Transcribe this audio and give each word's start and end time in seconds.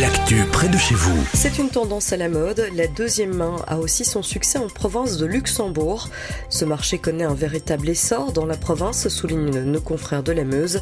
L'actu 0.00 0.44
près 0.50 0.68
de 0.68 0.78
chez 0.78 0.94
vous. 0.94 1.26
C'est 1.34 1.58
une 1.58 1.68
tendance 1.68 2.14
à 2.14 2.16
la 2.16 2.30
mode. 2.30 2.66
La 2.74 2.86
deuxième 2.86 3.34
main 3.34 3.56
a 3.66 3.78
aussi 3.78 4.06
son 4.06 4.22
succès 4.22 4.58
en 4.58 4.66
province 4.66 5.18
de 5.18 5.26
Luxembourg. 5.26 6.08
Ce 6.48 6.64
marché 6.64 6.96
connaît 6.96 7.24
un 7.24 7.34
véritable 7.34 7.90
essor 7.90 8.32
dans 8.32 8.46
la 8.46 8.56
province, 8.56 9.08
soulignent 9.08 9.50
nos 9.50 9.80
confrères 9.80 10.22
de 10.22 10.32
la 10.32 10.44
Meuse. 10.44 10.80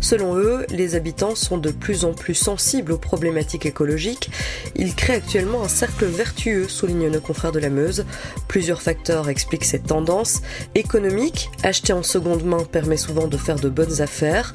Selon 0.00 0.36
eux, 0.36 0.66
les 0.68 0.96
habitants 0.96 1.34
sont 1.34 1.56
de 1.56 1.70
plus 1.70 2.04
en 2.04 2.12
plus 2.12 2.34
sensibles 2.34 2.92
aux 2.92 2.98
problématiques 2.98 3.64
écologiques. 3.64 4.30
Ils 4.76 4.94
créent 4.94 5.16
actuellement 5.16 5.64
un 5.64 5.68
cercle 5.68 6.04
vertueux, 6.04 6.68
soulignent 6.68 7.08
nos 7.08 7.20
confrères 7.20 7.52
de 7.52 7.60
la 7.60 7.70
Meuse. 7.70 8.04
Plusieurs 8.48 8.82
facteurs 8.82 9.30
expliquent 9.30 9.64
cette 9.64 9.86
tendance. 9.86 10.42
Économique, 10.74 11.50
acheter 11.62 11.94
en 11.94 12.02
seconde 12.02 12.44
main 12.44 12.64
permet 12.64 12.98
souvent 12.98 13.28
de 13.28 13.38
faire 13.38 13.56
de 13.56 13.70
bonnes 13.70 14.02
affaires. 14.02 14.52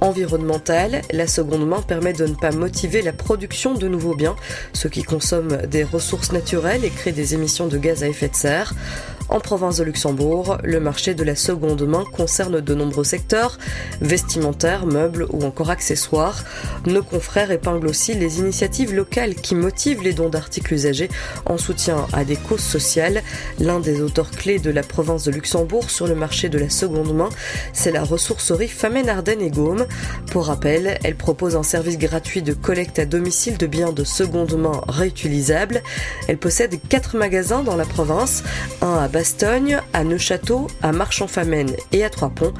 Environnementale, 0.00 1.02
la 1.10 1.26
seconde 1.26 1.66
main 1.66 1.82
permet 1.82 2.12
de 2.12 2.26
ne 2.26 2.34
pas 2.34 2.52
motiver 2.52 3.02
la 3.02 3.12
production 3.12 3.55
de 3.56 3.88
nouveaux 3.88 4.14
biens, 4.14 4.36
ce 4.74 4.86
qui 4.86 5.02
consomme 5.02 5.56
des 5.66 5.82
ressources 5.82 6.30
naturelles 6.30 6.84
et 6.84 6.90
crée 6.90 7.12
des 7.12 7.32
émissions 7.32 7.66
de 7.66 7.78
gaz 7.78 8.04
à 8.04 8.08
effet 8.08 8.28
de 8.28 8.34
serre. 8.34 8.74
En 9.28 9.40
province 9.40 9.78
de 9.78 9.84
Luxembourg, 9.84 10.58
le 10.62 10.78
marché 10.78 11.14
de 11.14 11.24
la 11.24 11.34
seconde 11.34 11.82
main 11.82 12.04
concerne 12.12 12.60
de 12.60 12.74
nombreux 12.74 13.02
secteurs, 13.02 13.58
vestimentaires, 14.00 14.86
meubles 14.86 15.26
ou 15.30 15.42
encore 15.44 15.70
accessoires. 15.70 16.44
Nos 16.86 17.02
confrères 17.02 17.50
épinglent 17.50 17.88
aussi 17.88 18.14
les 18.14 18.38
initiatives 18.38 18.94
locales 18.94 19.34
qui 19.34 19.56
motivent 19.56 20.02
les 20.02 20.12
dons 20.12 20.28
d'articles 20.28 20.74
usagés 20.74 21.08
en 21.44 21.58
soutien 21.58 22.06
à 22.12 22.24
des 22.24 22.36
causes 22.36 22.60
sociales. 22.60 23.22
L'un 23.58 23.80
des 23.80 24.00
auteurs 24.00 24.30
clés 24.30 24.60
de 24.60 24.70
la 24.70 24.82
province 24.82 25.24
de 25.24 25.32
Luxembourg 25.32 25.90
sur 25.90 26.06
le 26.06 26.14
marché 26.14 26.48
de 26.48 26.58
la 26.58 26.70
seconde 26.70 27.12
main, 27.12 27.30
c'est 27.72 27.90
la 27.92 28.04
ressourcerie 28.04 28.68
Famen 28.68 29.08
Ardennes 29.08 29.42
et 29.42 29.50
Gaume. 29.50 29.86
Pour 30.30 30.46
rappel, 30.46 30.98
elle 31.02 31.16
propose 31.16 31.56
un 31.56 31.64
service 31.64 31.98
gratuit 31.98 32.42
de 32.42 32.52
collecte 32.52 33.00
à 33.00 33.06
domicile 33.06 33.58
de 33.58 33.66
biens 33.66 33.92
de 33.92 34.04
seconde 34.04 34.54
main 34.56 34.80
réutilisables. 34.86 35.82
Elle 36.28 36.38
possède 36.38 36.78
quatre 36.88 37.16
magasins 37.16 37.64
dans 37.64 37.76
la 37.76 37.84
province, 37.84 38.44
un 38.82 38.98
à 38.98 39.08
Bastogne, 39.16 39.80
à 39.94 40.04
Neuchâteau, 40.04 40.66
à 40.82 40.92
Marchand-Famenne 40.92 41.74
et 41.90 42.04
à 42.04 42.10
Trois-Ponts. 42.10 42.52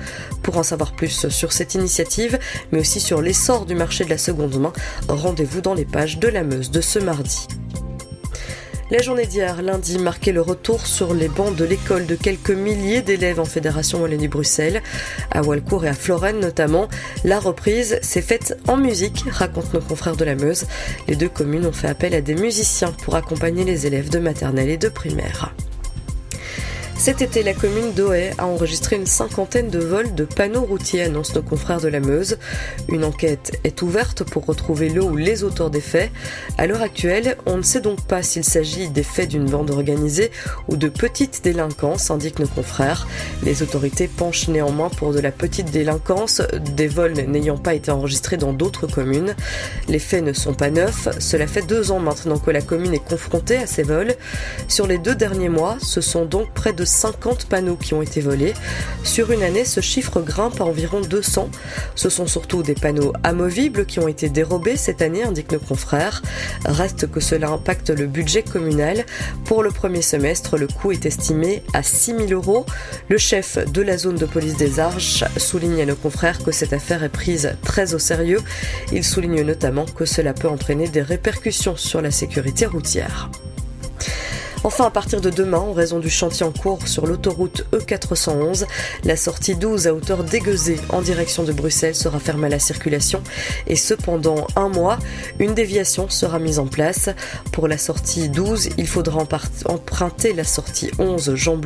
Pour 0.42 0.56
en 0.56 0.62
savoir 0.62 0.92
plus 0.92 1.28
sur 1.28 1.52
cette 1.52 1.74
initiative, 1.74 2.38
mais 2.72 2.80
aussi 2.80 2.98
sur 2.98 3.20
l'essor 3.20 3.66
du 3.66 3.74
marché 3.74 4.06
de 4.06 4.08
la 4.08 4.16
seconde 4.16 4.58
main, 4.58 4.72
rendez-vous 5.06 5.60
dans 5.60 5.74
les 5.74 5.84
pages 5.84 6.18
de 6.18 6.28
la 6.28 6.44
Meuse 6.44 6.70
de 6.70 6.80
ce 6.80 6.98
mardi. 6.98 7.46
La 8.90 9.02
journée 9.02 9.27
d'hier, 9.27 9.60
lundi, 9.60 9.98
marquait 9.98 10.32
le 10.32 10.40
retour 10.40 10.86
sur 10.86 11.12
les 11.12 11.28
bancs 11.28 11.54
de 11.54 11.66
l'école 11.66 12.06
de 12.06 12.14
quelques 12.14 12.48
milliers 12.48 13.02
d'élèves 13.02 13.38
en 13.38 13.44
Fédération 13.44 14.00
Wallonie-Bruxelles. 14.00 14.82
À 15.30 15.42
Walcourt 15.42 15.84
et 15.84 15.90
à 15.90 15.92
Florenne 15.92 16.40
notamment, 16.40 16.88
la 17.22 17.38
reprise 17.38 17.98
s'est 18.00 18.22
faite 18.22 18.58
en 18.66 18.78
musique, 18.78 19.27
racontent 19.30 19.74
nos 19.74 19.82
confrères 19.82 20.16
de 20.16 20.24
la 20.24 20.36
Meuse. 20.36 20.64
Les 21.06 21.16
deux 21.16 21.28
communes 21.28 21.66
ont 21.66 21.72
fait 21.72 21.88
appel 21.88 22.14
à 22.14 22.22
des 22.22 22.34
musiciens 22.34 22.92
pour 22.92 23.14
accompagner 23.14 23.64
les 23.64 23.86
élèves 23.86 24.08
de 24.08 24.20
maternelle 24.20 24.70
et 24.70 24.78
de 24.78 24.88
primaire. 24.88 25.52
Cet 26.98 27.22
été, 27.22 27.42
la 27.42 27.52
commune 27.52 27.92
d'Ohaye 27.92 28.33
a 28.39 28.47
enregistré 28.47 28.97
une 28.97 29.06
cinquantaine 29.06 29.69
de 29.69 29.78
vols 29.78 30.14
de 30.14 30.25
panneaux 30.25 30.62
routiers, 30.62 31.02
annoncent 31.02 31.34
nos 31.34 31.42
confrères 31.42 31.80
de 31.80 31.89
la 31.89 32.00
Meuse. 32.00 32.39
Une 32.89 33.05
enquête 33.05 33.61
est 33.64 33.83
ouverte 33.83 34.25
pour 34.25 34.47
retrouver 34.47 34.89
le 34.89 35.05
ou 35.05 35.14
les 35.14 35.44
auteurs 35.44 35.70
des 35.70 35.83
faits. 35.83 36.11
À 36.58 36.67
l'heure 36.67 36.83
actuelle, 36.83 37.36
on 37.44 37.58
ne 37.58 37.62
sait 37.62 37.80
donc 37.80 38.00
pas 38.06 38.22
s'il 38.22 38.44
s'agit 38.44 38.89
des 38.89 39.02
faits 39.02 39.28
d'une 39.28 39.44
bande 39.44 39.70
organisée 39.70 40.33
ou 40.69 40.77
de 40.77 40.89
petites 40.89 41.44
délinquances, 41.44 42.11
indiquent 42.11 42.41
nos 42.41 42.48
confrères. 42.48 43.06
Les 43.42 43.62
autorités 43.62 44.08
penchent 44.08 44.48
néanmoins 44.48 44.89
pour 44.89 45.12
de 45.12 45.20
la 45.20 45.30
petite 45.30 45.70
délinquance, 45.70 46.42
des 46.74 46.89
vols 46.89 47.12
n'ayant 47.12 47.58
pas 47.58 47.74
été 47.74 47.91
enregistrés 47.91 48.39
dans 48.39 48.55
d'autres 48.55 48.86
communes. 48.86 49.36
Les 49.86 50.00
faits 50.00 50.24
ne 50.24 50.33
sont 50.33 50.55
pas 50.55 50.70
neufs. 50.70 51.08
Cela 51.20 51.47
fait 51.47 51.62
deux 51.62 51.92
ans 51.92 52.00
maintenant 52.00 52.39
que 52.39 52.51
la 52.51 52.63
commune 52.63 52.95
est 52.95 53.05
confrontée 53.05 53.58
à 53.58 53.67
ces 53.67 53.83
vols. 53.83 54.14
Sur 54.67 54.86
les 54.86 54.98
deux 54.98 55.14
derniers 55.14 55.51
mois, 55.51 55.77
ce 55.80 56.01
sont 56.01 56.24
donc 56.24 56.52
près 56.52 56.73
de 56.73 56.86
50 56.86 57.47
panneaux 57.47 57.77
qui 57.77 57.95
ont 57.95 58.02
été 58.02 58.20
volés. 58.20 58.55
Sur 59.02 59.30
une 59.30 59.42
année, 59.42 59.64
ce 59.64 59.80
chiffre 59.80 60.20
grimpe 60.20 60.61
à 60.61 60.64
environ 60.64 61.01
200. 61.01 61.51
Ce 61.95 62.08
sont 62.08 62.27
surtout 62.27 62.63
des 62.63 62.74
panneaux 62.74 63.13
amovibles 63.23 63.86
qui 63.86 63.98
ont 63.98 64.08
été 64.08 64.29
dérobés 64.29 64.77
cette 64.77 65.02
année, 65.02 65.23
indiquent 65.23 65.52
nos 65.52 65.58
confrères. 65.58 66.23
Reste 66.64 67.11
que 67.11 67.20
cela 67.20 67.48
impacte 67.51 67.91
le 67.91 68.07
budget 68.07 68.42
communal. 68.42 69.05
Pour 69.45 69.63
le 69.63 69.70
premier 69.70 70.02
semestre, 70.02 70.57
le 70.57 70.67
coût 70.67 70.92
est 70.92 71.07
estimé 71.07 71.63
à 71.73 71.83
6 71.83 72.17
000 72.29 72.30
euros. 72.30 72.67
Le 73.08 73.19
chef 73.19 73.58
de 73.70 73.83
la 73.83 73.98
zone 73.98 74.17
de 74.17 74.27
police 74.27 74.57
des 74.57 74.80
Arches 74.80 75.25
souligne 75.36 75.83
à 75.83 75.86
nos 75.86 75.96
confrères 75.96 76.42
que 76.42 76.52
cette 76.52 76.73
affaire 76.73 77.02
est 77.02 77.08
prise 77.08 77.57
très 77.63 77.95
au 77.95 77.98
sérieux. 77.98 78.41
Il 78.92 79.05
souligne 79.05 79.42
notamment 79.42 79.85
que 79.85 80.05
cela 80.05 80.33
peut 80.33 80.48
entraîner 80.48 80.89
des 80.89 81.02
répercussions 81.02 81.77
sur 81.77 82.01
la 82.01 82.11
sécurité 82.11 82.67
routière. 82.67 83.30
Enfin, 84.66 84.86
à 84.86 84.90
partir 84.90 85.20
de 85.20 85.30
demain, 85.30 85.58
en 85.58 85.72
raison 85.72 86.00
du 86.00 86.10
chantier 86.10 86.44
en 86.44 86.50
cours 86.50 86.88
sur 86.88 87.06
l'autoroute 87.06 87.64
E411, 87.72 88.64
la 89.04 89.16
sortie 89.16 89.54
12 89.54 89.86
à 89.86 89.94
hauteur 89.94 90.24
d'Aiguezé 90.24 90.80
en 90.88 91.02
direction 91.02 91.44
de 91.44 91.52
Bruxelles 91.52 91.94
sera 91.94 92.18
fermée 92.18 92.48
à 92.48 92.50
la 92.50 92.58
circulation 92.58 93.22
et 93.68 93.77
cependant 93.77 94.48
un 94.56 94.68
mois, 94.68 94.98
une 95.38 95.54
déviation 95.54 96.08
sera 96.08 96.40
mise 96.40 96.58
en 96.58 96.66
place. 96.66 97.10
Pour 97.52 97.68
la 97.68 97.78
sortie 97.78 98.28
12, 98.28 98.70
il 98.77 98.88
faudra 98.88 99.24
emprunter 99.66 100.32
la 100.32 100.42
sortie 100.42 100.90
11 100.98 101.36
Jean. 101.36 101.60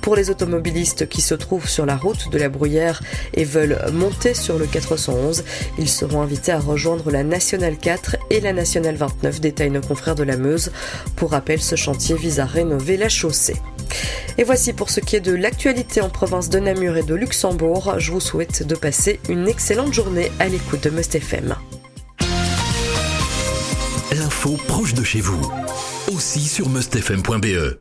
Pour 0.00 0.16
les 0.16 0.30
automobilistes 0.30 1.10
qui 1.10 1.20
se 1.20 1.34
trouvent 1.34 1.68
sur 1.68 1.84
la 1.84 1.98
route 1.98 2.30
de 2.30 2.38
la 2.38 2.48
Bruyère 2.48 3.02
et 3.34 3.44
veulent 3.44 3.78
monter 3.92 4.32
sur 4.32 4.58
le 4.58 4.64
411, 4.64 5.44
ils 5.76 5.90
seront 5.90 6.22
invités 6.22 6.52
à 6.52 6.58
rejoindre 6.58 7.10
la 7.10 7.22
Nationale 7.22 7.76
4 7.76 8.16
et 8.30 8.40
la 8.40 8.54
Nationale 8.54 8.96
29, 8.96 9.42
détaillent 9.42 9.70
nos 9.70 9.82
confrères 9.82 10.14
de 10.14 10.22
la 10.22 10.38
Meuse. 10.38 10.72
Pour 11.16 11.32
rappel, 11.32 11.60
ce 11.60 11.76
chantier 11.76 12.16
à 12.38 12.44
rénover 12.44 12.96
la 12.96 13.08
chaussée. 13.08 13.56
Et 14.38 14.44
voici 14.44 14.72
pour 14.72 14.90
ce 14.90 15.00
qui 15.00 15.16
est 15.16 15.20
de 15.20 15.34
l'actualité 15.34 16.00
en 16.00 16.08
province 16.08 16.48
de 16.48 16.58
Namur 16.58 16.96
et 16.96 17.02
de 17.02 17.14
Luxembourg. 17.14 17.94
Je 17.98 18.12
vous 18.12 18.20
souhaite 18.20 18.66
de 18.66 18.74
passer 18.74 19.18
une 19.28 19.48
excellente 19.48 19.92
journée 19.92 20.30
à 20.38 20.48
l'écoute 20.48 20.84
de 20.84 20.90
Must 20.90 21.14
FM. 21.14 21.56
L'info 24.12 24.56
proche 24.68 24.94
de 24.94 25.04
chez 25.04 25.20
vous, 25.20 25.40
aussi 26.12 26.40
sur 26.40 26.68
mustfm.be. 26.68 27.76